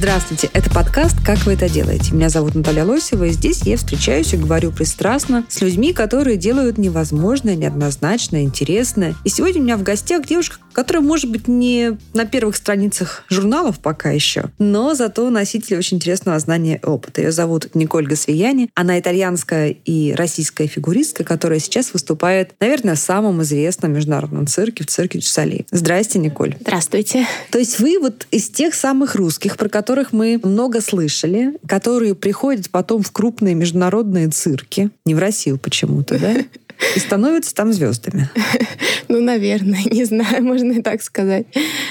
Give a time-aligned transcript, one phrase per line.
[0.00, 2.14] Здравствуйте, это подкаст «Как вы это делаете?».
[2.14, 6.78] Меня зовут Наталья Лосева, и здесь я встречаюсь и говорю пристрастно с людьми, которые делают
[6.78, 9.14] невозможное, неоднозначное, интересное.
[9.26, 13.78] И сегодня у меня в гостях девушка, которая, может быть, не на первых страницах журналов
[13.78, 17.20] пока еще, но зато носитель очень интересного знания и опыта.
[17.20, 18.70] Ее зовут Николь Гасвияни.
[18.74, 24.86] Она итальянская и российская фигуристка, которая сейчас выступает, наверное, в самом известном международном цирке, в
[24.86, 25.66] цирке Дюсали.
[25.70, 26.56] Здрасте, Николь.
[26.58, 27.26] Здравствуйте.
[27.50, 32.70] То есть вы вот из тех самых русских, про которых мы много слышали, которые приходят
[32.70, 36.36] потом в крупные международные цирки, не в Россию почему-то, да?
[36.96, 38.30] И становятся там звездами.
[39.08, 41.46] Ну, наверное, не знаю, можно и так сказать.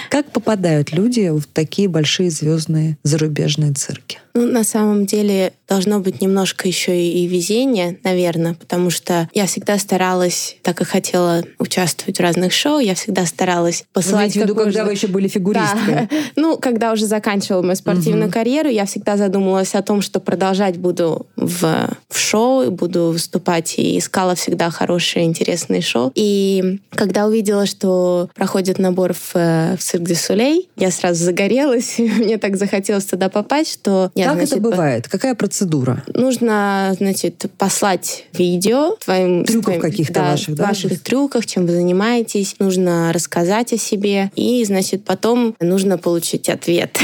[0.09, 4.19] Как попадают люди в такие большие звездные зарубежные цирки?
[4.33, 9.45] Ну, на самом деле, должно быть немножко еще и, и везение, наверное, потому что я
[9.45, 14.39] всегда старалась, так и хотела участвовать в разных шоу, я всегда старалась Вы посылать имеете
[14.39, 15.93] в виду, когда можно- вы еще были фигуристкой?
[15.93, 16.09] Да.
[16.35, 21.27] Ну, когда уже заканчивала мою спортивную карьеру, я всегда задумывалась о том, что продолжать буду
[21.35, 26.11] в, в шоу, и буду выступать, и искала всегда хорошие, интересные шоу.
[26.15, 31.95] И когда увидела, что проходит набор в, э, в Цирк дю Солей, я сразу загорелась,
[31.99, 35.07] мне так захотелось туда попасть, что я, Как значит, это бывает?
[35.07, 36.03] Какая процедура?
[36.13, 40.67] Нужно, значит, послать видео твоим Трюков каких-то да, ваших, да?
[40.67, 42.55] ваших трюках, чем вы занимаетесь.
[42.59, 46.99] Нужно рассказать о себе и, значит, потом нужно получить ответ.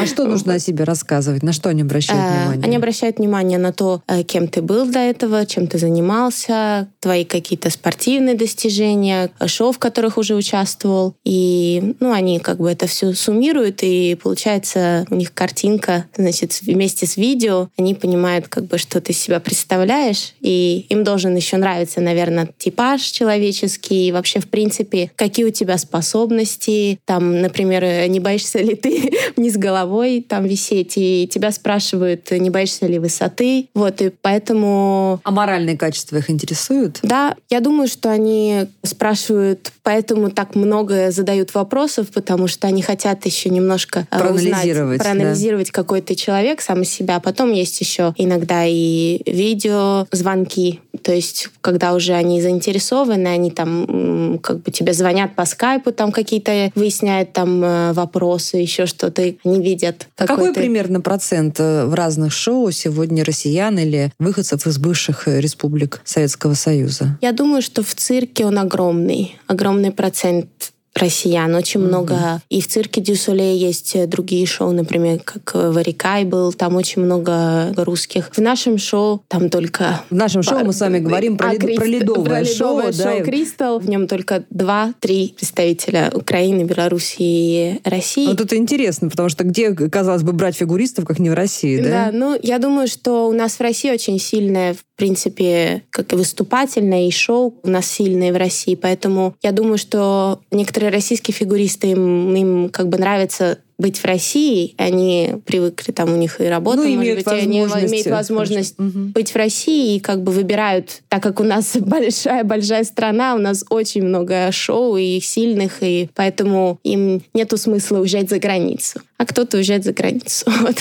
[0.00, 1.42] А что нужно о себе рассказывать?
[1.42, 2.64] На что они обращают Э, внимание?
[2.64, 7.24] Они обращают внимание на то, э, кем ты был до этого, чем ты занимался, твои
[7.24, 11.14] какие-то спортивные достижения, шоу, в которых уже участвовал.
[11.24, 17.06] И, ну, они как бы это все суммируют, и получается у них картинка, значит, вместе
[17.06, 17.68] с видео.
[17.78, 23.02] Они понимают, как бы, что ты себя представляешь, и им должен еще нравиться, наверное, типаж
[23.02, 26.98] человеческий, и вообще, в принципе, какие у тебя способности.
[27.04, 32.50] Там, например, э, не боишься ли ты вниз головой там висеть, и тебя спрашивают, не
[32.50, 33.68] боишься ли высоты.
[33.74, 37.00] Вот, и поэтому А моральные качества их интересуют?
[37.02, 43.24] да, я думаю, что они спрашивают, поэтому так много задают вопросов, потому что они хотят
[43.26, 47.20] еще немножко э, Проанализировать, узнать, проанализировать, какой ты человек сам из себя.
[47.20, 50.80] Потом есть еще иногда и видео, звонки.
[51.02, 56.12] То есть, когда уже они заинтересованы, они там как бы тебе звонят по скайпу, там
[56.12, 59.22] какие-то выясняют там э, вопросы, еще что-то.
[59.44, 60.06] Они видят.
[60.16, 64.78] А Какой какой ты- примерно процент э, в разных шоу сегодня россиян или выходцев из
[64.78, 67.18] бывших э, республик Советского Союза?
[67.20, 69.36] Я думаю, что в цирке он огромный.
[69.46, 70.48] Огромный процент
[70.94, 71.54] россиян.
[71.54, 72.40] Очень много.
[72.50, 76.52] И в цирке Дюсоле есть э, другие шоу, например, как э, Варикай был.
[76.52, 78.30] Там очень много русских.
[78.32, 80.02] В нашем шоу там только...
[80.10, 82.78] В нашем шоу мы с вами говорим про, А, лед- Крист- про ледовое про шоу.
[82.86, 83.78] ледовое да, «Кристалл».
[83.78, 88.26] В нем только два-три представителя Украины, Беларуси и России.
[88.26, 91.88] Вот это интересно, потому что где, казалось бы, брать фигуристов, как не в России, да?
[92.06, 96.16] Да, ну, я думаю, что у нас в России очень сильное, в принципе, как и
[96.16, 98.76] выступательное, и шоу у нас сильные в России.
[98.76, 104.74] Поэтому я думаю, что некоторые российские фигуристы, им, им как бы нравится быть в России,
[104.78, 108.78] они привыкли, там у них и работа, Ну, может имеют быть, они имеют возможность.
[108.78, 109.10] Мгм.
[109.10, 113.64] быть в России и как бы выбирают, так как у нас большая-большая страна, у нас
[113.70, 119.00] очень много шоу и сильных, и поэтому им нету смысла уезжать за границу.
[119.22, 120.50] А кто-то уезжает за границу.
[120.62, 120.76] Вот.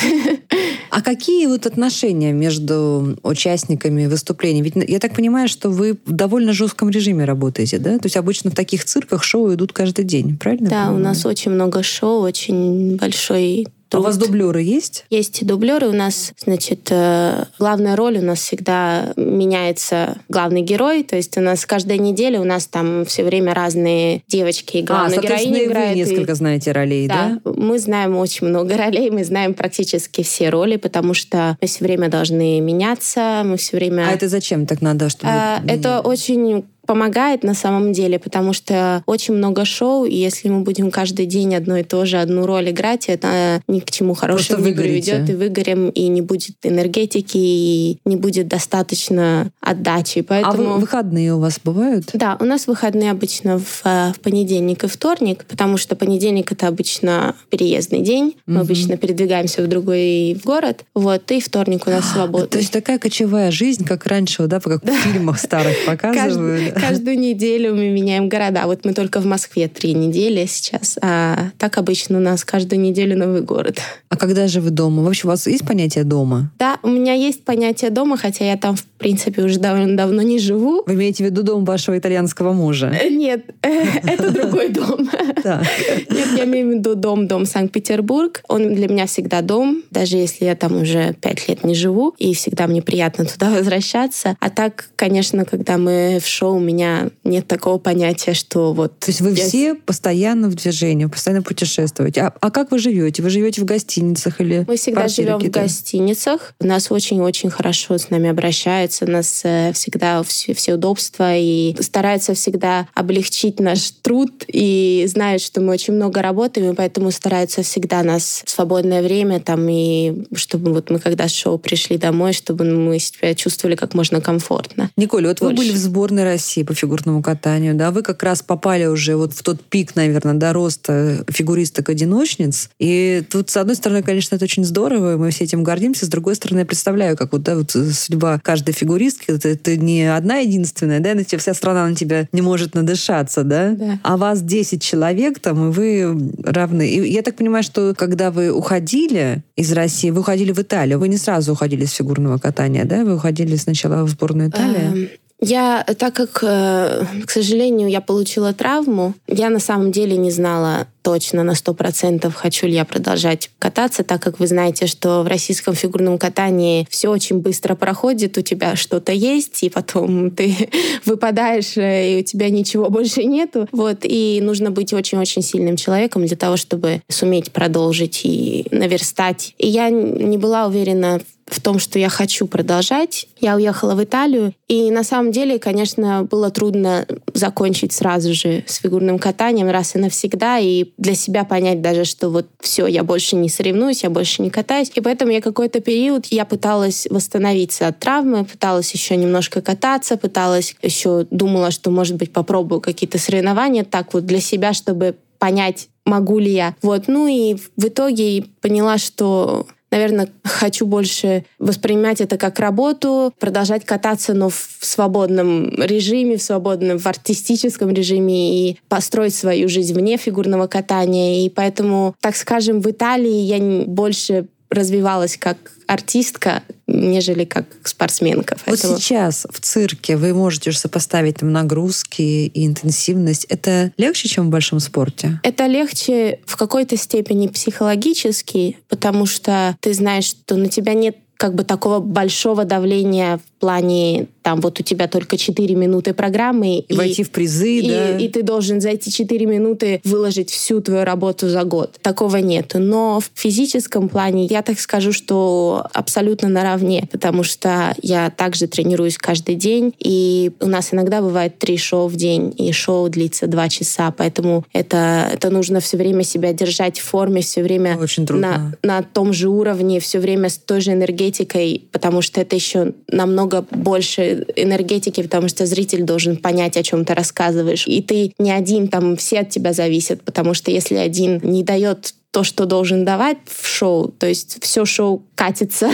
[0.90, 4.62] А какие вот отношения между участниками выступлений?
[4.62, 7.98] Ведь я так понимаю, что вы в довольно жестком режиме работаете, да?
[7.98, 10.70] То есть обычно в таких цирках шоу идут каждый день, правильно?
[10.70, 15.06] Да, у нас очень много шоу, очень большой А у вас дублеры есть?
[15.10, 15.88] Есть дублеры.
[15.88, 21.04] У нас, значит, э, главная роль у нас всегда меняется главный герой.
[21.04, 24.86] То есть у нас каждая неделя у нас там все время разные девочки и а,
[24.86, 25.96] главная соответственно, героиня и вы играет.
[25.96, 27.40] и- несколько знаете ролей, да?
[27.44, 31.84] Да, мы знаем очень много ролей, мы знаем практически все роли, потому что мы все
[31.84, 34.08] время должны меняться, мы все время...
[34.08, 35.28] А это зачем так надо, чтобы...
[35.34, 40.60] А, Это очень помогает на самом деле, потому что очень много шоу, и если мы
[40.60, 44.66] будем каждый день одно и то же, одну роль играть, это ни к чему хорошему
[44.66, 50.20] не приведет, и выгорим, и не будет энергетики, и не будет достаточно отдачи.
[50.20, 50.74] А Поэтому...
[50.74, 52.10] вы- выходные у вас бывают?
[52.14, 56.68] Да, у нас выходные обычно в, э, в понедельник и вторник, потому что понедельник это
[56.68, 58.36] обычно переездный день.
[58.48, 58.62] Мы Мгм.
[58.64, 60.84] обычно передвигаемся в другой город.
[60.94, 62.50] Вот, и вторник у нас свободный.
[62.50, 66.76] То есть такая кочевая жизнь, как раньше, да, как в фильмах старых показывают.
[66.82, 68.66] Каждую неделю мы меняем города.
[68.66, 73.18] Вот мы только в Москве три недели сейчас, а так обычно у нас каждую неделю
[73.18, 73.80] новый город.
[74.10, 75.04] А когда же вы дома?
[75.04, 76.52] Вообще у вас есть понятие дома?
[76.60, 80.40] Да, у меня есть понятие дома, хотя я там, в принципе, уже довольно давно не
[80.40, 80.84] живу.
[80.86, 82.92] Вы имеете в виду дом вашего итальянского мужа?
[82.94, 83.70] Э, Нет, э,
[84.04, 85.10] это другой дом.
[85.44, 88.44] Нет, я имею в виду дом, дом Санкт-Петербург.
[88.48, 92.34] Он для меня всегда дом, даже если я там уже пять лет не живу, и
[92.34, 94.36] всегда мне приятно туда возвращаться.
[94.40, 99.00] А так, конечно, когда мы в шоу, у меня нет такого понятия, что вот...
[99.00, 102.22] То есть вы я- все постоянно в движении, постоянно путешествуете.
[102.22, 103.24] А, а как вы живете?
[103.24, 106.54] Вы живете в гостиницах или Мы всегда живем в гостиницах.
[106.60, 108.91] У нас очень-очень хорошо с нами обращаются.
[109.02, 115.42] У нас э, всегда все, все удобства и стараются всегда облегчить наш труд и знают,
[115.42, 120.26] что мы очень много работаем, и поэтому стараются всегда нас в свободное время там и
[120.34, 124.90] чтобы вот мы когда с шоу пришли домой, чтобы мы себя чувствовали как можно комфортно.
[124.98, 125.64] Николь, вот вы Больше.
[125.64, 127.92] были в сборной России по фигурному катанию, да?
[127.92, 132.70] Вы как раз попали уже вот в тот пик, наверное, до роста фигуристок-одиночниц.
[132.80, 136.06] И тут, с одной стороны, конечно, это очень здорово, и мы все этим гордимся.
[136.06, 139.32] С другой стороны, я представляю, как вот, да, вот судьба каждой фигуристки.
[139.32, 141.14] Это, это не одна единственная, да?
[141.14, 143.72] На тебя, вся страна на тебя не может надышаться, да?
[143.72, 144.00] Да.
[144.04, 146.88] А вас 10 человек там, и вы равны.
[146.88, 151.08] И я так понимаю, что когда вы уходили из России, вы уходили в Италию, вы
[151.08, 153.04] не сразу уходили с фигурного катания, да?
[153.06, 155.10] Вы уходили сначала в сборную Италии?
[155.44, 160.88] Я, так как, э, к сожалению, я получила травму, я на самом деле не знала
[161.02, 165.74] точно на 100% хочу ли я продолжать кататься, так как вы знаете, что в российском
[165.74, 170.56] фигурном катании все очень быстро проходит, у тебя что-то есть, и потом ты
[171.06, 173.68] выпадаешь, э, и у тебя ничего больше нету.
[173.72, 179.56] Вот, и нужно быть очень-очень сильным человеком для того, чтобы суметь продолжить и наверстать.
[179.58, 183.28] И я не была уверена в том, что я хочу продолжать.
[183.40, 188.78] Я уехала в Италию, и на самом деле, конечно, было трудно закончить сразу же с
[188.78, 193.36] фигурным катанием раз и навсегда, и для себя понять даже, что вот все, я больше
[193.36, 194.92] не соревнуюсь, я больше не катаюсь.
[194.96, 200.76] И поэтому я какой-то период, я пыталась восстановиться от травмы, пыталась еще немножко кататься, пыталась
[200.82, 206.40] еще думала, что, может быть, попробую какие-то соревнования так вот для себя, чтобы понять, могу
[206.40, 206.76] ли я.
[206.82, 213.86] Вот, ну и в итоге поняла, что наверное, хочу больше воспринимать это как работу, продолжать
[213.86, 220.18] кататься, но в свободном режиме, в свободном, в артистическом режиме и построить свою жизнь вне
[220.18, 221.46] фигурного катания.
[221.46, 228.56] И поэтому, так скажем, в Италии я больше развивалась как артистка, нежели как спортсменка.
[228.66, 233.46] Вот Поэтому- сейчас в цирке вы можете уже сопоставить там нагрузки и интенсивность.
[233.50, 235.40] Это легче, чем в большом спорте?
[235.44, 241.56] Это легче в какой-то степени психологически, потому что ты знаешь, что на тебя нет как
[241.56, 246.80] бы такого большого давления плане, там, вот у тебя только 4 минуты программы.
[246.80, 248.18] И, войти в призы, и, да?
[248.18, 251.98] и ты должен за эти 4 минуты выложить всю твою работу за год.
[252.02, 252.72] Такого нет.
[252.74, 259.18] Но в физическом плане я так скажу, что абсолютно наравне, потому что я также тренируюсь
[259.18, 263.70] каждый день, и у нас иногда бывает три шоу в день, и шоу длится два
[263.70, 268.76] часа, поэтому это, это нужно все время себя держать в форме, все время Очень трудно.
[268.82, 272.94] на, на том же уровне, все время с той же энергетикой, потому что это еще
[273.08, 277.88] намного больше энергетики, потому что зритель должен понять, о чем ты рассказываешь.
[277.88, 282.14] И ты не один, там все от тебя зависят, потому что если один не дает
[282.32, 285.90] то, что должен давать в шоу, то есть все шоу катится.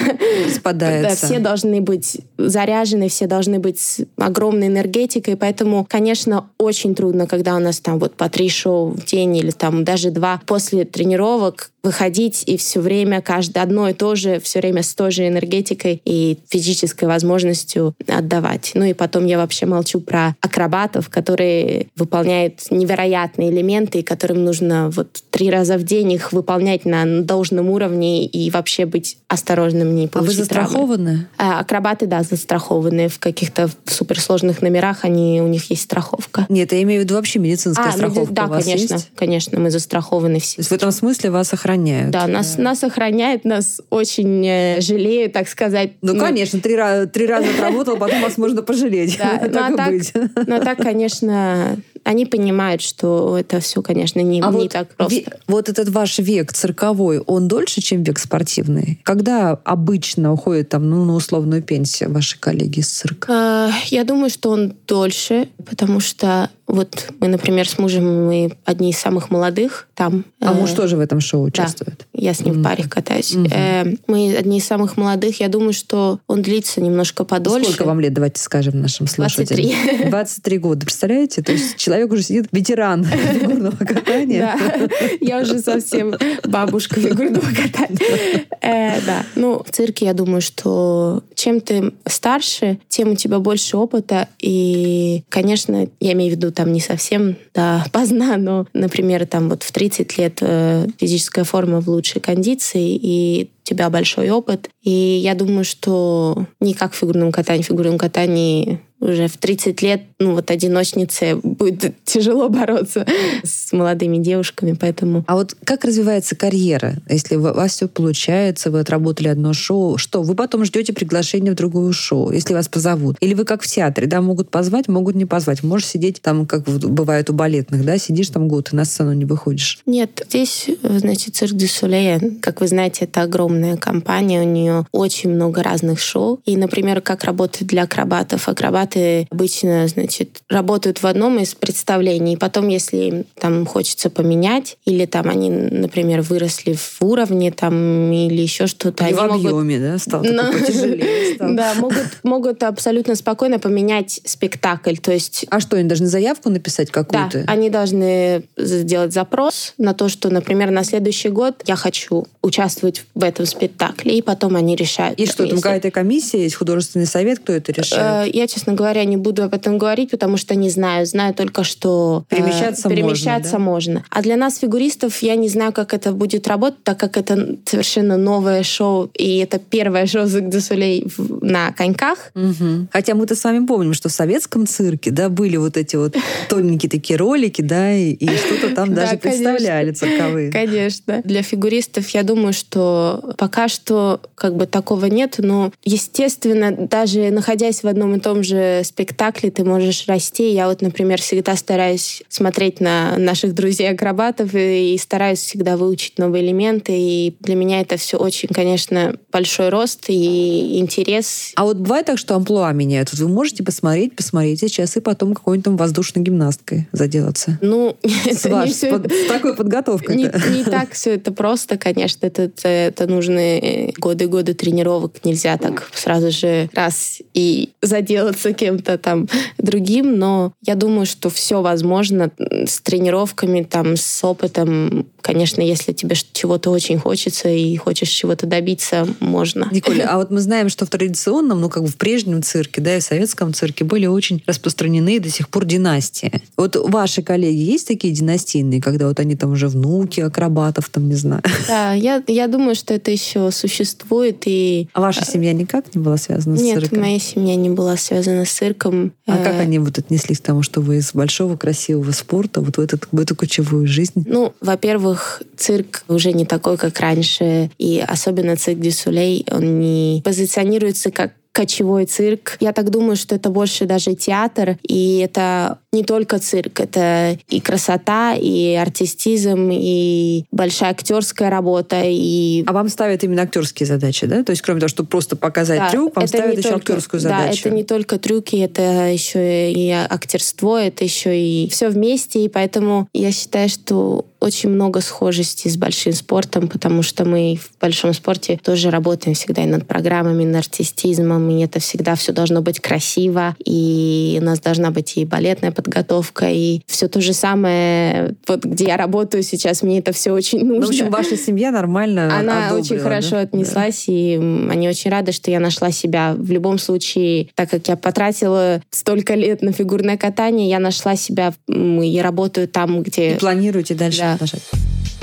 [0.45, 1.21] Распадается.
[1.21, 7.27] Да, все должны быть заряжены, все должны быть с огромной энергетикой, поэтому, конечно, очень трудно,
[7.27, 10.85] когда у нас там вот по три шоу в день или там даже два после
[10.85, 15.25] тренировок выходить и все время каждое одно и то же, все время с той же
[15.25, 18.71] энергетикой и физической возможностью отдавать.
[18.73, 24.89] Ну и потом я вообще молчу про акробатов, которые выполняют невероятные элементы, и которым нужно
[24.89, 30.03] вот три раза в день их выполнять на должном уровне и вообще быть осторожным, не
[30.03, 30.69] А вы получить травмы.
[30.69, 31.27] застрахованы?
[31.37, 33.09] А, акробаты, да, застрахованы.
[33.09, 36.45] В каких-то суперсложных номерах они, у них есть страховка.
[36.49, 39.11] Нет, я имею в виду вообще медицинская А, ну, страховка да, у вас конечно, есть?
[39.15, 40.55] конечно, мы застрахованы все.
[40.55, 42.11] То есть в этом смысле вас охраняют?
[42.11, 45.91] Да, нас, нас охраняет, нас очень э, жалеют, так сказать.
[46.01, 49.17] Ну, конечно, три, раза, три раза отработал, потом вас можно пожалеть.
[49.17, 50.13] Да, ну, так а и так, быть.
[50.47, 51.77] ну, а так, конечно,
[52.07, 55.15] они понимают, что это все, конечно, не, А не вот, так просто.
[55.19, 58.99] ве- вот этот ваш век цирковой, он дольше, чем век спортивный?
[59.03, 63.27] Когда обычно уходит там, ну, на условную пенсию ваши коллеги из цирка?
[63.29, 68.89] А, Я думаю, что он дольше, потому что вот мы, например, с мужем, мы одни
[68.91, 70.25] из самых молодых там.
[70.41, 72.05] А Э, муж тоже в этом шоу участвует?
[72.17, 72.59] Я с ним mm-hmm.
[72.59, 73.33] в паре катаюсь.
[73.33, 73.99] Mm-hmm.
[74.07, 75.39] Мы одни из самых молодых.
[75.39, 77.71] Я думаю, что он длится немножко подольше.
[77.71, 79.69] Сколько вам лет, давайте скажем нашим слушателям?
[79.69, 80.09] 23.
[80.09, 81.41] 23 года, представляете?
[81.41, 84.39] То есть человек уже сидит ветеран фигурного катания.
[84.39, 84.87] Да,
[85.21, 88.45] я уже совсем бабушка фигурного катания.
[88.61, 93.77] Э, да, ну, в цирке я думаю, что чем ты старше, тем у тебя больше
[93.77, 94.27] опыта.
[94.39, 99.63] И, конечно, я имею в виду там не совсем да, поздно, но, например, там вот
[99.63, 104.69] в 30 лет э, физическая форма в лучшей кондиции, и тебя большой опыт.
[104.81, 107.63] И я думаю, что не как в фигурном катании.
[107.63, 113.05] В фигурном катании уже в 30 лет, ну вот одиночнице будет тяжело бороться
[113.43, 115.23] с молодыми девушками, поэтому...
[115.27, 116.95] А вот как развивается карьера?
[117.07, 120.23] Если у вас все получается, вы отработали одно шоу, что?
[120.23, 123.17] Вы потом ждете приглашения в другое шоу, если вас позовут?
[123.19, 125.63] Или вы как в театре, да, могут позвать, могут не позвать.
[125.63, 129.25] Можешь сидеть там, как бывает у балетных, да, сидишь там год и на сцену не
[129.25, 129.79] выходишь.
[129.85, 133.21] Нет, здесь, значит, Цирк дю Солей, как вы знаете, это
[133.57, 136.39] огромная компания, у нее очень много разных шоу.
[136.45, 138.47] И, например, как работает для акробатов.
[138.47, 142.37] Акробат акробаты обычно, значит, работают в одном из представлений.
[142.37, 148.41] Потом, если им там хочется поменять, или там они, например, выросли в уровне там или
[148.41, 149.81] еще что-то, они в объеме, могут...
[149.81, 150.51] да, стал Но...
[150.51, 151.35] потяжелее.
[151.35, 151.55] Стал.
[151.55, 154.95] Да, могут, могут абсолютно спокойно поменять спектакль.
[154.95, 155.45] То есть...
[155.49, 157.43] А что, они должны заявку написать какую-то?
[157.43, 163.05] Да, они должны сделать запрос на то, что, например, на следующий год я хочу участвовать
[163.13, 165.19] в этом спектакле, и потом они решают.
[165.19, 168.27] И что, там какая-то комиссия есть, художественный совет, кто это решает?
[168.27, 171.05] Э, я, честно говоря, не буду об этом говорить, потому что не знаю.
[171.05, 173.99] Знаю только, что э, перемещаться, э, перемещаться можно, да?
[173.99, 174.05] можно.
[174.09, 178.17] А для нас, фигуристов, я не знаю, как это будет работать, так как это совершенно
[178.17, 181.07] новое шоу, и это первое шоу Загдасулей
[181.41, 182.31] на коньках.
[182.35, 182.87] Угу.
[182.91, 186.15] Хотя мы-то с вами помним, что в советском цирке, да, были вот эти вот
[186.49, 190.51] тоненькие такие ролики, да, и, и что-то там даже представляли цирковые.
[190.51, 191.21] Конечно.
[191.23, 197.83] Для фигуристов, я думаю, что пока что как бы такого нет, но, естественно, даже находясь
[197.83, 200.51] в одном и том же спектакле ты можешь расти.
[200.51, 206.43] Я вот, например, всегда стараюсь смотреть на наших друзей-акробатов и, и стараюсь всегда выучить новые
[206.43, 206.93] элементы.
[206.95, 211.53] И для меня это все очень, конечно, большой рост и интерес.
[211.55, 213.13] А вот бывает так, что амплуа меняют?
[213.13, 217.59] Вы можете посмотреть, посмотреть сейчас и потом какой-нибудь там воздушной гимнасткой заделаться?
[217.61, 220.15] Ну, с, ваш, с, под, с такой подготовкой.
[220.15, 222.25] Не, не так все это просто, конечно.
[222.25, 225.25] Это, это, это нужны годы-годы тренировок.
[225.25, 231.61] Нельзя так сразу же раз и заделаться кем-то там другим, но я думаю, что все
[231.61, 235.07] возможно с тренировками, там, с опытом.
[235.27, 239.67] Конечно, если тебе чего-то очень хочется и хочешь чего-то добиться, можно.
[239.71, 242.95] Николя, а вот мы знаем, что в традиционном, ну, как бы в прежнем цирке, да,
[242.95, 246.31] и в советском цирке были очень распространены до сих пор династии.
[246.55, 251.15] Вот ваши коллеги есть такие династийные, когда вот они там уже внуки акробатов, там, не
[251.15, 251.41] знаю?
[251.67, 254.43] Да, я, я думаю, что это еще существует.
[254.45, 254.87] И...
[254.93, 256.99] А ваша семья никак не была связана с Нет, цирком?
[256.99, 259.11] Нет, моя семья не была связана с цирком.
[259.25, 262.77] А как э, они вот отнеслись к тому, что вы из большого красивого спорта вот
[262.77, 264.23] в, этот, в эту кочевую жизнь?
[264.25, 265.16] Ну, во-первых,
[265.55, 267.69] цирк уже не такой, как раньше.
[267.77, 272.55] И особенно цирк Дюсулей, он не позиционируется как кочевой цирк.
[272.59, 277.59] Я так думаю, что это больше даже театр, и это не только цирк, это и
[277.59, 282.03] красота, и артистизм, и большая актерская работа.
[282.05, 282.63] И...
[282.67, 284.43] А вам ставят именно актерские задачи, да?
[284.43, 287.63] То есть кроме того, чтобы просто показать да, трюк, вам ставят еще только, актерскую задачу.
[287.63, 292.49] Да, это не только трюки, это еще и актерство, это еще и все вместе, и
[292.49, 298.13] поэтому я считаю, что очень много схожести с большим спортом, потому что мы в большом
[298.13, 302.79] спорте тоже работаем всегда и над программами, над артистизмом, и это всегда все должно быть
[302.79, 308.63] красиво, и у нас должна быть и балетная подготовка, и все то же самое, вот
[308.63, 310.75] где я работаю сейчас, мне это все очень нужно.
[310.75, 313.41] Ну, в общем, ваша семья нормально Она очень хорошо да?
[313.41, 314.13] отнеслась, да.
[314.13, 316.35] и они очень рады, что я нашла себя.
[316.37, 321.53] В любом случае, так как я потратила столько лет на фигурное катание, я нашла себя,
[321.67, 323.35] я работаю там, где...
[323.35, 324.26] И планируете дальше да.
[324.33, 324.63] Продолжать.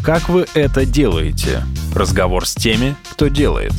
[0.03, 1.63] Как вы это делаете?
[1.95, 3.73] Разговор с теми, кто делает.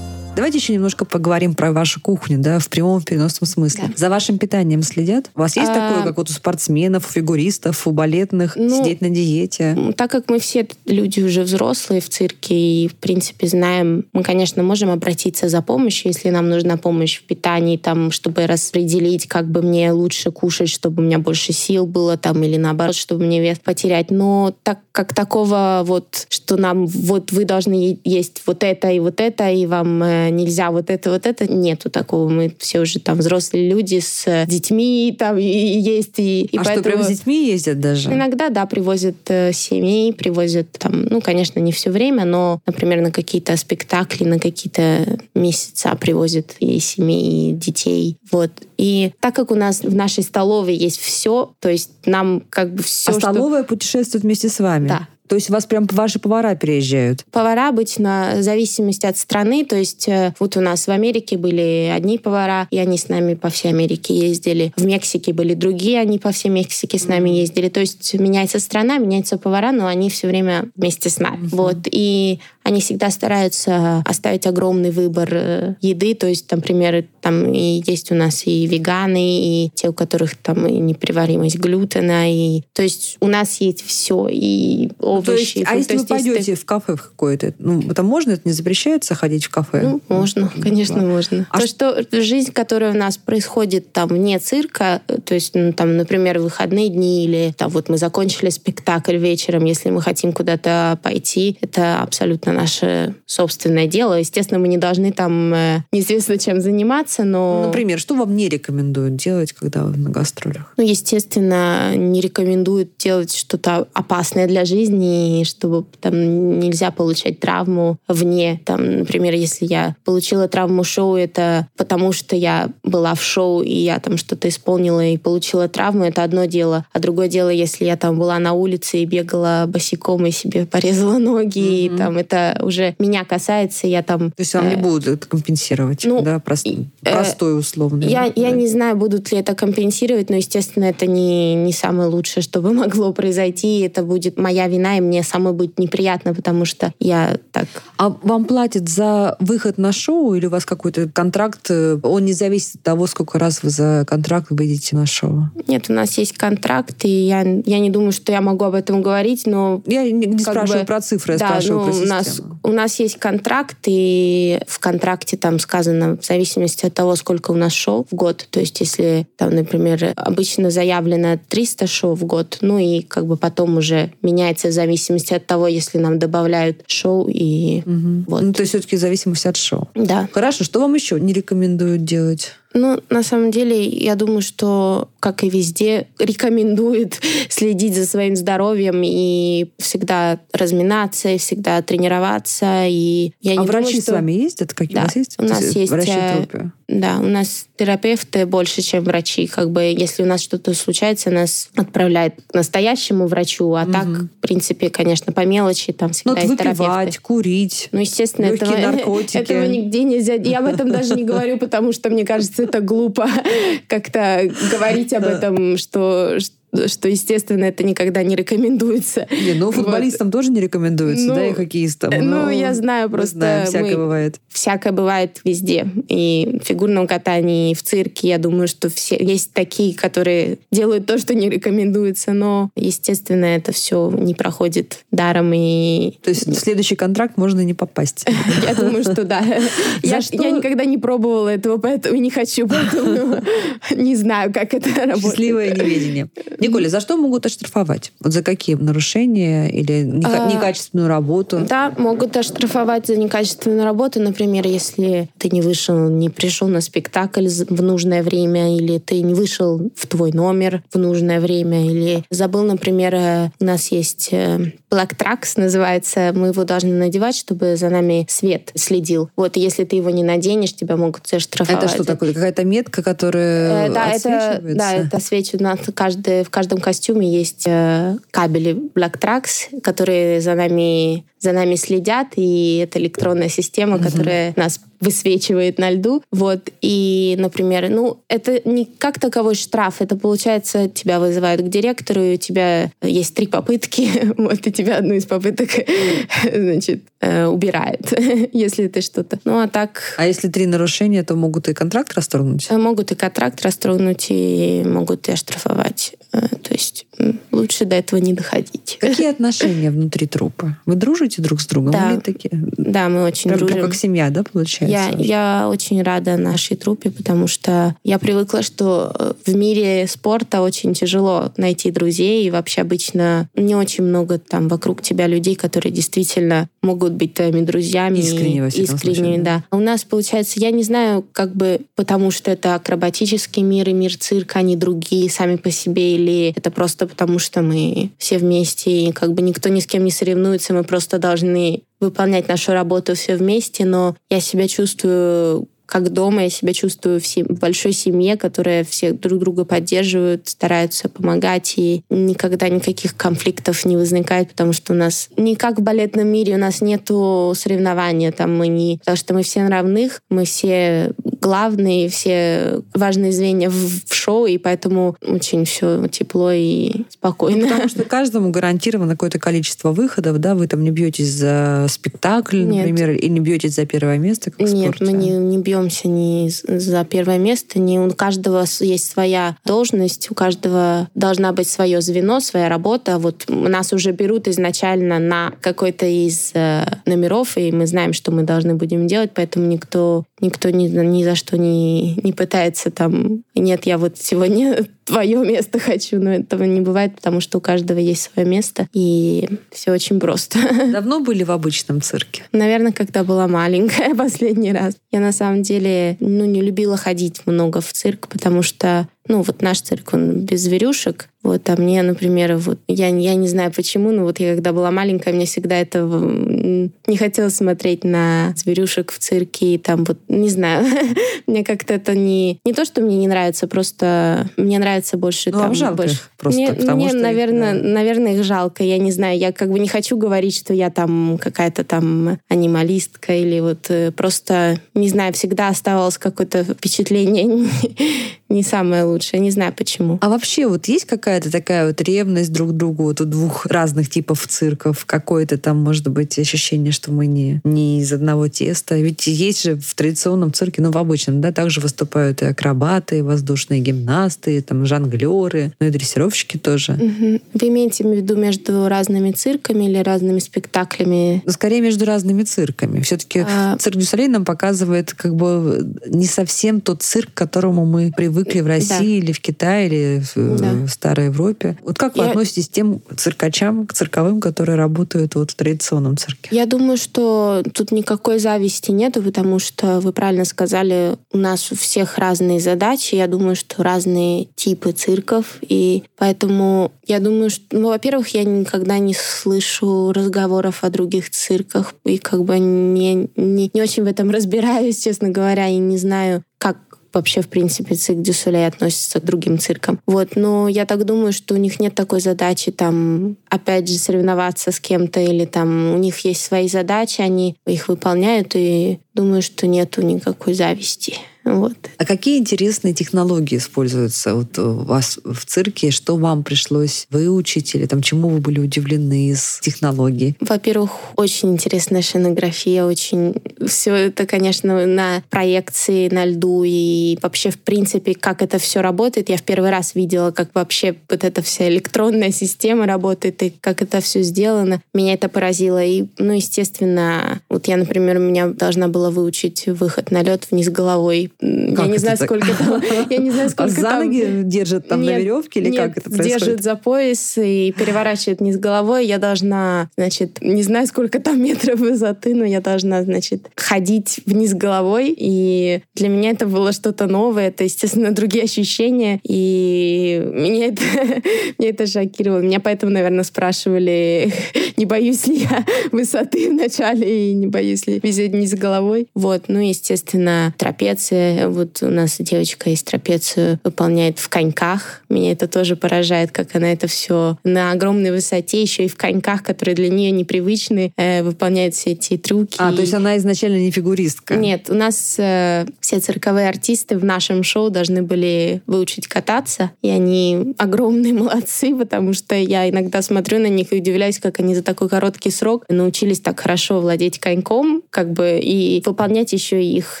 [0.34, 3.84] Давайте еще немножко поговорим про вашу кухню, да, в прямом переносном смысле.
[3.88, 3.92] Да.
[3.96, 5.30] За вашим питанием следят?
[5.36, 5.74] У вас есть а...
[5.74, 9.76] такое, как вот у спортсменов, у фигуристов, у балетных, ну, сидеть на диете?
[9.94, 14.62] Так как мы все люди уже взрослые в цирке и, в принципе, знаем, мы, конечно,
[14.62, 19.60] можем обратиться за помощью, если нам нужна помощь в питании, там, чтобы распределить, как бы
[19.60, 23.58] мне лучше кушать, чтобы у меня больше сил было, там, или наоборот, чтобы мне вес
[23.58, 24.10] потерять.
[24.10, 29.20] Но так как такого вот, что нам вот вы должны есть вот это и вот
[29.20, 31.50] это, и вам э, нельзя вот это, вот это.
[31.50, 32.28] Нету такого.
[32.28, 36.18] Мы все уже там взрослые люди с детьми, там и, и есть.
[36.18, 36.74] И, и а поэтому...
[36.74, 38.12] что, прям с детьми ездят даже?
[38.12, 43.10] Иногда, да, привозят э, семей, привозят там, ну, конечно, не все время, но, например, на
[43.10, 48.16] какие-то спектакли, на какие-то месяца привозят и семей, и детей.
[48.30, 48.50] Вот.
[48.78, 52.82] И так как у нас в нашей столовой есть все, то есть нам как бы
[52.82, 53.20] все, а что...
[53.20, 54.88] столовая путешествует вместе с вами?
[54.88, 55.08] Да.
[55.28, 57.24] То есть у вас прям ваши повара переезжают?
[57.30, 59.64] Повара обычно в зависимости от страны.
[59.64, 63.34] То есть э, вот у нас в Америке были одни повара, и они с нами
[63.34, 64.72] по всей Америке ездили.
[64.76, 67.68] В Мексике были другие, они по всей Мексике с нами ездили.
[67.68, 71.46] То есть меняется страна, меняются повара, но они все время вместе с нами.
[71.46, 71.56] Mm-hmm.
[71.56, 71.76] Вот.
[71.90, 76.14] И они всегда стараются оставить огромный выбор э, еды.
[76.14, 80.66] То есть, например, там и есть у нас и веганы, и те, у которых там
[80.66, 82.30] и неприваримость глютена.
[82.30, 82.62] И...
[82.72, 84.28] То есть у нас есть все.
[84.30, 88.32] И овощи, то есть, а если вы пойдете в кафе в какое-то, ну, там можно,
[88.32, 89.82] это не запрещается ходить в кафе?
[89.82, 91.06] Ну, можно, конечно, да.
[91.06, 91.46] можно.
[91.50, 95.96] А то, что жизнь, которая у нас происходит там вне цирка, то есть, ну, там,
[95.96, 101.56] например, выходные дни или там вот мы закончили спектакль вечером, если мы хотим куда-то пойти,
[101.60, 104.14] это абсолютно наше собственное дело.
[104.14, 107.64] Естественно, мы не должны там э, неизвестно чем заниматься, но...
[107.66, 110.72] Например, что вам не рекомендуют делать, когда вы на гастролях?
[110.76, 118.60] Ну, естественно, не рекомендуют делать что-то опасное для жизни, чтобы там нельзя получать травму вне.
[118.64, 123.74] Там, например, если я получила травму шоу, это потому что я была в шоу, и
[123.74, 126.86] я там что-то исполнила и получила травму, это одно дело.
[126.92, 131.18] А другое дело, если я там была на улице и бегала босиком и себе порезала
[131.32, 131.94] ноги, mm-hmm.
[131.94, 134.30] и там это уже меня касается, я там...
[134.30, 138.04] То есть вам э, не будут это компенсировать, ну, да, прост, э, простой условно?
[138.04, 138.32] Я, да?
[138.36, 142.60] я не знаю, будут ли это компенсировать, но, естественно, это не, не самое лучшее, что
[142.60, 143.80] бы могло произойти.
[143.80, 147.66] Это будет моя вина, и мне самой будет неприятно, потому что я так...
[147.96, 151.70] А вам платят за выход на шоу или у вас какой-то контракт?
[151.70, 155.50] э, Он не зависит от того, сколько раз вы за контракт выйдете на шоу?
[155.66, 159.02] Нет, у нас есть контракт, и я, я не думаю, что я могу об этом
[159.02, 159.82] говорить, но...
[159.86, 162.08] Я не, не спрашиваю бы, про цифры, я да, спрашиваю ну, про систему.
[162.08, 167.16] У нас, у нас есть контракт, и в контракте там сказано в зависимости от того,
[167.16, 168.46] сколько у нас шоу в год.
[168.50, 173.36] То есть если там, например, обычно заявлено 300 шоу в год, ну и как бы
[173.36, 178.24] потом уже меняется в зависимости от того, если нам добавляют шоу и угу.
[178.26, 178.42] вот.
[178.42, 179.88] Ну, то есть все-таки в зависимости от шоу.
[179.94, 180.28] Да.
[180.32, 182.52] Хорошо, что вам еще не рекомендуют делать?
[182.74, 189.02] Ну, на самом деле, я думаю, что, как и везде, рекомендует следить за своим здоровьем
[189.04, 192.86] и всегда разминаться, и всегда тренироваться.
[192.86, 194.12] И я а не врачи думаю, что...
[194.12, 194.74] с вами ездят?
[194.74, 195.34] Какие да, у вас есть?
[195.38, 196.46] У нас есть врачи э,
[196.88, 199.46] Да, у нас терапевты больше, чем врачи.
[199.46, 203.92] Как бы, если у нас что-то случается, нас отправляют к настоящему врачу, а угу.
[203.92, 207.20] так, в принципе, конечно, по мелочи там всегда ну, есть выпивать, терапевты.
[207.20, 209.36] курить, Ну, естественно, этого, наркотики.
[209.36, 210.34] этого нигде нельзя.
[210.34, 213.28] Я об этом даже не говорю, потому что, мне кажется, это глупо
[213.88, 219.26] как-то говорить об этом, что что, естественно, это никогда не рекомендуется.
[219.30, 220.32] Не, ну футболистам вот.
[220.32, 222.12] тоже не рекомендуется, ну, да, и хоккеистам.
[222.18, 223.36] Ну, я знаю, просто...
[223.36, 224.04] Знаем, всякое мы...
[224.04, 224.40] бывает.
[224.48, 225.86] Всякое бывает везде.
[226.08, 231.06] И в фигурном катании, и в цирке, я думаю, что все есть такие, которые делают
[231.06, 235.52] то, что не рекомендуется, но, естественно, это все не проходит даром.
[235.52, 236.18] И...
[236.22, 238.24] То есть в следующий контракт можно не попасть?
[238.66, 239.44] Я думаю, что да.
[240.02, 243.42] Я никогда не пробовала этого, поэтому не хочу, поэтому
[243.94, 245.22] не знаю, как это работает.
[245.22, 246.28] Счастливое неведение.
[246.62, 248.12] Николя, за что могут оштрафовать?
[248.20, 251.66] Вот за какие нарушения или некачественную работу?
[251.68, 254.20] Да, могут оштрафовать за некачественную работу.
[254.20, 259.34] Например, если ты не вышел, не пришел на спектакль в нужное время, или ты не
[259.34, 264.72] вышел в твой номер в нужное время, или забыл, например, э, у нас есть э,
[264.90, 265.16] Black
[265.56, 269.30] называется, мы его должны надевать, чтобы за нами свет следил.
[269.36, 271.84] Вот, если ты его не наденешь, тебя могут заштрафовать.
[271.84, 272.32] Это что такое?
[272.32, 277.64] Какая-то метка, которая э, да, это, да, это свечит на каждый, в каждом костюме есть
[277.66, 284.04] э, кабели Black Tracks, которые за нами за нами следят, и это электронная система, mm-hmm.
[284.04, 286.22] которая нас высвечивает на льду.
[286.30, 286.70] Вот.
[286.80, 292.34] И, например, ну, это не как таковой штраф, это, получается, тебя вызывают к директору, и
[292.34, 295.70] у тебя есть три попытки, вот, и тебя одну из попыток,
[296.54, 298.12] значит, э, убирает,
[298.52, 299.40] если ты что-то.
[299.44, 300.14] Ну, а так...
[300.18, 302.70] А если три нарушения, то могут и контракт расторгнуть?
[302.70, 306.14] Могут и контракт расторгнуть, и могут и оштрафовать.
[306.32, 307.06] Э, то есть
[307.50, 308.98] лучше до этого не доходить.
[309.00, 310.78] Какие отношения внутри трупа?
[310.86, 311.92] Вы дружите друг с другом?
[311.92, 312.50] Да, такие?
[312.52, 313.82] да мы очень Прям дружим.
[313.82, 315.16] как семья, да, получается?
[315.18, 320.62] Я, я очень рада нашей трупе, потому что я привыкла, что э, в мире спорта
[320.62, 325.92] очень тяжело найти друзей, и вообще обычно не очень много там вокруг тебя людей, которые
[325.92, 328.18] действительно могут быть твоими друзьями.
[328.18, 329.56] Искренне, во всяком Искренне, случае, да.
[329.56, 329.64] да.
[329.70, 333.92] А У нас, получается, я не знаю, как бы потому что это акробатический мир и
[333.92, 338.90] мир цирка, они другие сами по себе, или это просто потому, что мы все вместе,
[338.90, 343.14] и как бы никто ни с кем не соревнуется, мы просто должны выполнять нашу работу
[343.14, 347.92] все вместе, но я себя чувствую как дома, я себя чувствую в, сем- в большой
[347.92, 354.72] семье, которая все друг друга поддерживают, стараются помогать, и никогда никаких конфликтов не возникает, потому
[354.72, 358.98] что у нас не как в балетном мире, у нас нету соревнования, там мы не...
[359.00, 364.46] Потому что мы все на равных, мы все главные, все важные звенья в, в шоу,
[364.46, 367.62] и поэтому очень все тепло и спокойно.
[367.62, 372.62] Ну, Потому что каждому гарантировано какое-то количество выходов, да, вы там не бьетесь за спектакль,
[372.62, 372.86] Нет.
[372.86, 375.04] например, и не бьетесь за первое место, как Нет, спорте.
[375.04, 380.34] мы не, не бьемся ни за первое место, ни у каждого есть своя должность, у
[380.34, 383.18] каждого должна быть свое звено, своя работа.
[383.18, 388.44] Вот нас уже берут изначально на какой-то из э, номеров, и мы знаем, что мы
[388.44, 393.86] должны будем делать, поэтому никто, никто ни, ни за что не, не пытается там, нет,
[393.86, 398.30] я вот сегодня твое место хочу, но этого не бывает, потому что у каждого есть
[398.32, 400.58] свое место, и все очень просто.
[400.92, 402.42] Давно были в обычном цирке?
[402.52, 404.94] Наверное, когда была маленькая последний раз.
[405.10, 409.62] Я на самом деле ну, не любила ходить много в цирк, потому что ну, вот
[409.62, 411.28] наш цирк, он без зверюшек.
[411.42, 414.90] Вот, а мне, например, вот я, я не знаю почему, но вот я когда была
[414.90, 420.48] маленькая, мне всегда это не хотелось смотреть на зверюшек в цирке, и там вот, не
[420.48, 420.86] знаю,
[421.46, 422.58] мне как-то это не...
[422.64, 425.74] Не то, что мне не нравится, просто мне нравится больше Ну, вам там...
[425.74, 426.14] жалко больше...
[426.14, 427.88] их просто, мне, потому мне, что их, наверное, да.
[427.88, 431.38] наверное, их жалко, я не знаю, я как бы не хочу говорить, что я там
[431.40, 437.68] какая-то там анималистка или вот э, просто, не знаю, всегда оставалось какое-то впечатление
[438.52, 440.18] не, самое лучшее, не знаю почему.
[440.20, 444.10] А вообще вот есть какая-то такая вот ревность друг к другу вот у двух разных
[444.10, 445.04] типов цирков?
[445.06, 448.96] Какое-то там, может быть, ощущение, что мы не, не из одного теста?
[448.96, 453.22] Ведь есть же в традиционном цирке, ну, в обычном, да, также выступают и акробаты, и
[453.22, 456.92] воздушные гимнасты, и там жонглеры, ну и дрессировщики тоже.
[456.92, 457.40] Мгм.
[457.54, 461.42] Вы имеете в виду между разными цирками или разными спектаклями?
[461.46, 463.00] Скорее между разными цирками.
[463.00, 468.12] Все-таки А, цирк Дюсалей нам показывает как бы не совсем тот цирк, к которому мы
[468.14, 470.72] привыкли в России или в Китае, или в, Да.
[470.86, 471.76] в Старой Европе.
[471.82, 476.16] Вот как вы Я- относитесь к тем циркачам, к цирковым, которые работают вот в традиционном
[476.16, 476.48] цирке?
[476.50, 481.76] Я думаю, что тут никакой зависти нету, потому что вы правильно сказали, у нас у
[481.76, 483.14] всех разные задачи.
[483.14, 488.98] Я думаю, что разные типы цирков, и поэтому я думаю, что, ну, во-первых, я никогда
[488.98, 494.30] не слышу разговоров о других цирках и как бы не, не, не очень в этом
[494.30, 496.76] разбираюсь, честно говоря, и не знаю, как
[497.14, 500.00] вообще, в принципе, цирк Дюсулей относится к другим циркам.
[500.06, 504.72] Вот, но я так думаю, что у них нет такой задачи там, опять же, соревноваться
[504.72, 509.66] с кем-то или там у них есть свои задачи, они их выполняют, и думаю, что
[509.66, 511.18] нету никакой зависти.
[511.44, 511.76] Вот.
[511.98, 515.90] А какие интересные технологии используются вот у вас в цирке?
[515.90, 520.36] Что вам пришлось выучить или там чему вы были удивлены из технологий?
[520.40, 523.34] Во-первых, очень интересная шинография, очень
[523.66, 529.28] все это, конечно, на проекции на льду и вообще, в принципе, как это все работает.
[529.28, 533.82] Я в первый раз видела, как вообще вот эта вся электронная система работает и как
[533.82, 534.80] это все сделано.
[534.94, 535.82] Меня это поразило.
[535.82, 540.68] И, ну, естественно, вот я, например, у меня должна была выучить выход на лед вниз
[540.68, 541.31] головой.
[541.42, 542.80] Я не знаю, сколько там.
[543.10, 544.04] Я не знаю, сколько за там.
[544.04, 546.38] ноги держат там на Нет, веревке или нет, как это происходит?
[546.38, 549.06] держит за пояс и переворачивает вниз головой.
[549.06, 554.54] Я должна, значит, не знаю, сколько там метров высоты, но я должна, значит, ходить вниз
[554.54, 555.12] головой.
[555.16, 557.48] И для меня это было что-то новое.
[557.48, 559.18] Это, естественно, другие ощущения.
[559.24, 560.82] И меня это,
[561.58, 562.40] меня это шокировало.
[562.40, 564.32] Меня поэтому, наверное, спрашивали,
[564.76, 569.08] не боюсь ли я высоты вначале и не боюсь ли висеть вниз головой.
[569.14, 569.44] Вот.
[569.48, 571.31] Ну, естественно, трапеция.
[571.48, 575.02] Вот у нас девочка из трапецию выполняет в коньках.
[575.08, 579.42] Меня это тоже поражает, как она это все на огромной высоте, еще и в коньках,
[579.42, 582.56] которые для нее непривычны, э, выполняет все эти трюки.
[582.58, 584.36] А, то есть она изначально не фигуристка?
[584.36, 589.88] Нет, у нас э, все цирковые артисты в нашем шоу должны были выучить кататься, и
[589.88, 594.62] они огромные молодцы, потому что я иногда смотрю на них и удивляюсь, как они за
[594.62, 600.00] такой короткий срок научились так хорошо владеть коньком, как бы и выполнять еще их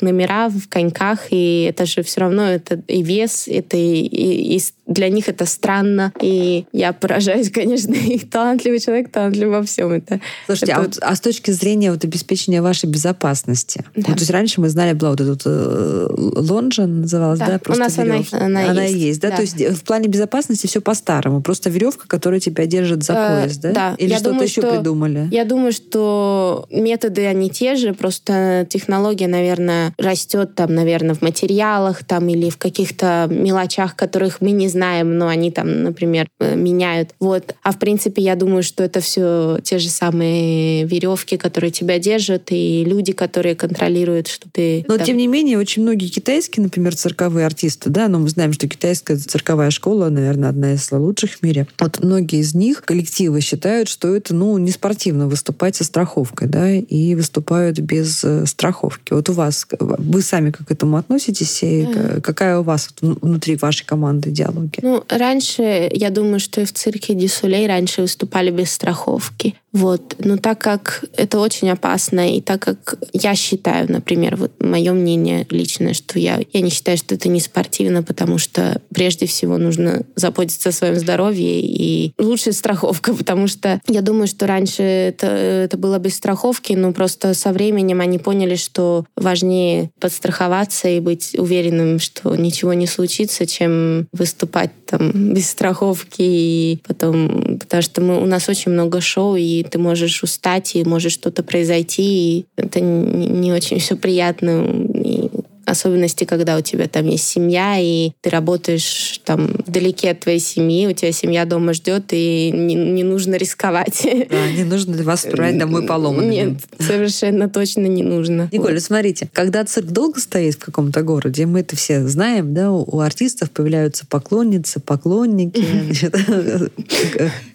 [0.00, 4.56] номера в коньках руках, и это же все равно это и вес, это и, и,
[4.56, 9.92] и для них это странно, и я поражаюсь, конечно, их талантливый человек, талантлив во всем
[9.92, 10.20] это.
[10.46, 10.80] Слушайте, это...
[10.80, 14.08] а, вот, а с точки зрения вот обеспечения вашей безопасности, да.
[14.08, 17.82] вот, то есть раньше мы знали, была вот эта э, лонжа называлась, да, да просто
[17.82, 18.36] У нас веревка.
[18.36, 18.96] она, она, она есть.
[18.96, 19.30] есть, да?
[19.30, 23.42] да, то есть в плане безопасности все по-старому, просто веревка, которая тебя держит за э,
[23.42, 23.72] пояс, да?
[23.72, 23.94] Да.
[23.98, 25.28] Или что-то еще что, придумали?
[25.30, 32.04] Я думаю, что методы они те же, просто технология, наверное, растет там, наверное, в материалах
[32.04, 37.10] там или в каких-то мелочах, которых мы не знаем, но они там, например, э, меняют.
[37.20, 37.54] Вот.
[37.62, 42.48] А в принципе, я думаю, что это все те же самые веревки, которые тебя держат,
[42.50, 44.84] и люди, которые контролируют, что ты...
[44.88, 45.06] Но, там...
[45.06, 49.16] тем не менее, очень многие китайские, например, цирковые артисты, да, но мы знаем, что китайская
[49.16, 51.66] цирковая школа, наверное, одна из лучших в мире.
[51.78, 56.70] Вот многие из них, коллективы, считают, что это, ну, не спортивно выступать со страховкой, да,
[56.70, 59.12] и выступают без э, страховки.
[59.12, 61.86] Вот у вас, вы сами как к этому относитесь, и
[62.22, 64.80] какая у вас внутри вашей команды идеология?
[64.82, 69.54] Ну, раньше, я думаю, что и в цирке Дисулей раньше выступали без страховки.
[69.72, 70.16] Вот.
[70.18, 75.46] Но так как это очень опасно, и так как я считаю, например, вот мое мнение
[75.50, 80.02] личное, что я, я не считаю, что это не спортивно, потому что прежде всего нужно
[80.16, 85.76] заботиться о своем здоровье, и лучше страховка, потому что я думаю, что раньше это, это
[85.76, 91.98] было без страховки, но просто со временем они поняли, что важнее подстраховаться и быть уверенным,
[91.98, 98.26] что ничего не случится, чем выступать там без страховки, и потом, потому что мы, у
[98.26, 103.52] нас очень много шоу, и ты можешь устать, и может что-то произойти, и это не
[103.52, 104.64] очень все приятно.
[104.94, 105.28] И
[105.70, 110.86] особенности, когда у тебя там есть семья, и ты работаешь там вдалеке от твоей семьи,
[110.86, 114.06] у тебя семья дома ждет, и не, не нужно рисковать.
[114.30, 116.34] Да, не нужно вас отправлять домой поломанными.
[116.34, 118.48] Нет, совершенно точно не нужно.
[118.52, 118.82] Николь, вот.
[118.82, 123.50] смотрите, когда цирк долго стоит в каком-то городе, мы это все знаем, да, у артистов
[123.50, 125.64] появляются поклонницы, поклонники,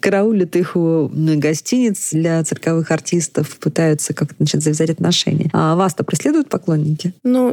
[0.00, 5.50] караулят их у гостиниц для цирковых артистов, пытаются как-то завязать отношения.
[5.52, 7.12] А вас-то преследуют поклонники?
[7.22, 7.52] Ну,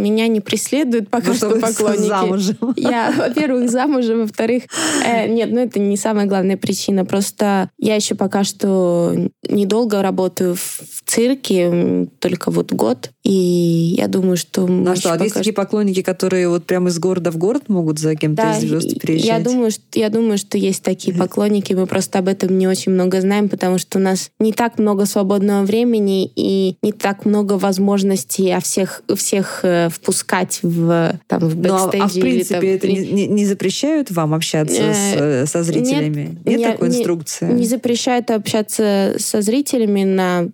[0.00, 2.08] меня не преследуют пока что поклонники.
[2.08, 2.74] замужем.
[2.76, 4.64] Я, во-первых, замужем, во-вторых,
[5.04, 7.04] э, нет, ну это не самая главная причина.
[7.04, 9.14] Просто я еще пока что
[9.48, 14.66] недолго работаю в цирке, только вот год, и я думаю, что...
[14.66, 17.98] Ну а что, а есть такие поклонники, которые вот прямо из города в город могут
[17.98, 19.26] за кем-то да, из звезд переезжать?
[19.26, 22.92] Я думаю, что, я думаю, что есть такие поклонники, мы просто об этом не очень
[22.92, 27.54] много знаем, потому что у нас не так много свободного времени и не так много
[27.54, 31.98] возможностей а всех, всех э, впускать в, там, в бэкстейдже.
[31.98, 36.38] Ну, а в принципе там, это не, не запрещают вам общаться с, э, со зрителями?
[36.44, 37.46] Нет, Нет такой инструкции?
[37.46, 40.50] Не, не запрещают общаться со зрителями на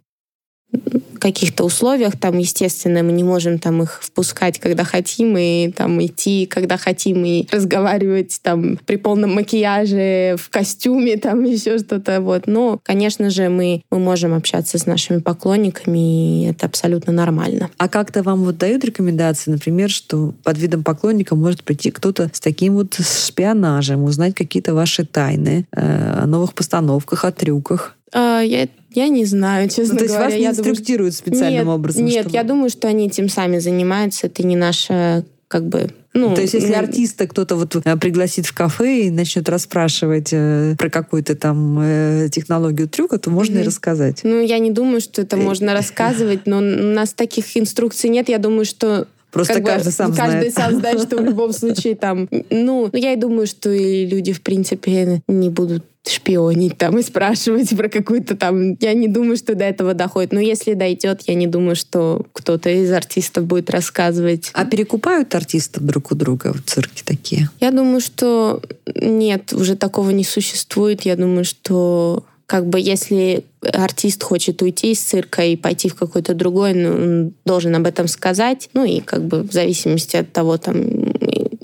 [1.18, 6.46] каких-то условиях, там, естественно, мы не можем там их впускать, когда хотим, и там идти,
[6.46, 12.46] когда хотим, и разговаривать там при полном макияже, в костюме, там еще что-то, вот.
[12.46, 17.70] Но, конечно же, мы, мы можем общаться с нашими поклонниками, и это абсолютно нормально.
[17.78, 22.40] А как-то вам вот дают рекомендации, например, что под видом поклонника может прийти кто-то с
[22.40, 27.96] таким вот шпионажем, узнать какие-то ваши тайны э, о новых постановках, о трюках?
[28.12, 30.30] А, я я не знаю, честно ну, то есть говоря.
[30.30, 32.04] вас не инструктируют думаю, специальным нет, образом?
[32.04, 32.34] Нет, чтобы...
[32.34, 34.26] я думаю, что они этим сами занимаются.
[34.26, 38.54] Это не наша как бы ну, То есть, если артиста кто-то вот э, пригласит в
[38.54, 43.62] кафе и начнет расспрашивать э, про какую-то там э, технологию трюка, то можно mm-hmm.
[43.62, 44.20] и рассказать.
[44.22, 48.30] Ну, я не думаю, что это можно рассказывать, но у нас таких инструкций нет.
[48.30, 49.06] Я думаю, что
[49.36, 50.54] Просто как каждый бы, сам каждый знает.
[50.54, 52.26] сам знает, что в любом случае там...
[52.50, 57.76] Ну, я и думаю, что и люди, в принципе, не будут шпионить там и спрашивать
[57.76, 58.74] про какую-то там...
[58.80, 60.32] Я не думаю, что до этого доходит.
[60.32, 64.50] Но если дойдет, я не думаю, что кто-то из артистов будет рассказывать.
[64.54, 67.50] А перекупают артистов друг у друга в цирке такие?
[67.60, 68.62] Я думаю, что
[68.94, 71.02] нет, уже такого не существует.
[71.02, 76.32] Я думаю, что как бы если артист хочет уйти из цирка и пойти в какой-то
[76.34, 78.70] другой, ну, он должен об этом сказать.
[78.72, 81.05] Ну и как бы в зависимости от того, там,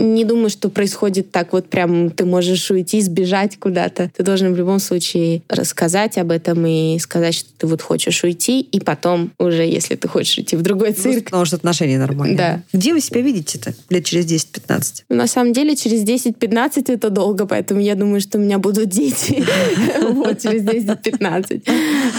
[0.02, 4.10] не думаю, что происходит так вот прям ты можешь уйти, сбежать куда-то.
[4.16, 8.60] Ты должен в любом случае рассказать об этом и сказать, что ты вот хочешь уйти,
[8.60, 11.26] и потом уже, если ты хочешь идти в другой цирк...
[11.26, 12.36] Потому что отношения нормальные.
[12.36, 12.62] Да.
[12.72, 15.04] Где вы себя видите-то лет через 10-15?
[15.08, 19.44] На самом деле через 10-15 это долго, поэтому я думаю, что у меня будут дети
[20.02, 21.62] вот через 10-15.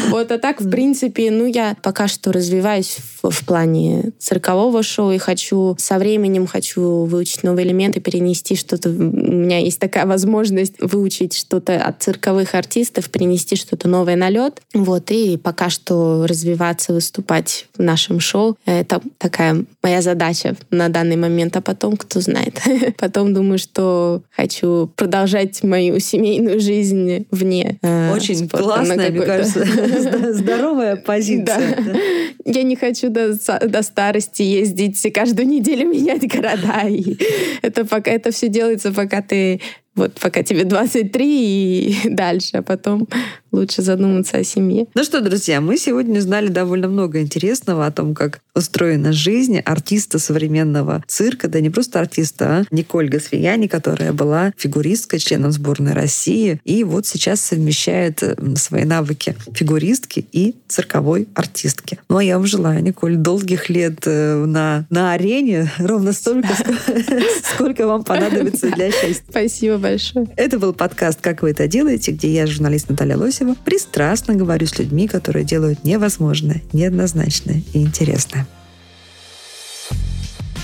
[0.10, 5.12] Вот, а так, в принципе, ну, я пока что развиваюсь в, в плане циркового шоу
[5.12, 8.90] и хочу со временем хочу выучить новые элементы, перенести что-то.
[8.90, 14.62] У меня есть такая возможность выучить что-то от цирковых артистов, принести что-то новое на лед.
[14.74, 18.58] Вот, и пока что развиваться, выступать в нашем шоу.
[18.66, 22.60] Это такая моя задача на данный момент, а потом кто знает.
[22.98, 29.66] Потом думаю, что хочу продолжать мою семейную жизнь вне э, Очень классная, мне кажется,
[30.34, 31.44] здоровая позиция.
[31.46, 32.00] Да.
[32.46, 36.88] Я не хочу до, до старости ездить каждую неделю менять города.
[36.88, 37.12] И
[37.62, 39.62] это пока это все делается, пока ты
[39.96, 43.08] вот пока тебе 23 и дальше, а потом
[43.52, 44.88] лучше задуматься о семье.
[44.96, 50.18] Ну что, друзья, мы сегодня узнали довольно много интересного о том, как устроена жизнь артиста
[50.20, 56.60] современного цирка, да не просто артиста, а Николь Гасвияни, которая была фигуристкой, членом сборной России,
[56.64, 58.24] и вот сейчас совмещает
[58.56, 62.00] свои навыки фигуристки и цирковой артистки.
[62.10, 66.50] Ну а я вам желаю, Николь, долгих лет э, на, на арене, ровно столько,
[67.44, 69.24] сколько вам понадобится для счастья.
[69.30, 70.28] Спасибо большое.
[70.36, 74.80] Это был подкаст «Как вы это делаете», где я, журналист Наталья Лосева, пристрастно говорю с
[74.80, 78.48] людьми, которые делают невозможное, неоднозначное и интересное.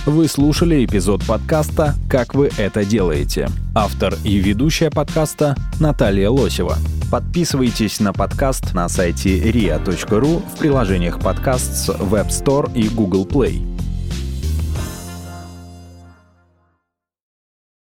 [0.05, 3.49] Вы слушали эпизод подкаста «Как вы это делаете».
[3.75, 6.77] Автор и ведущая подкаста Наталья Лосева.
[7.11, 13.78] Подписывайтесь на подкаст на сайте ria.ru в приложениях подкаст с Web Store и Google Play.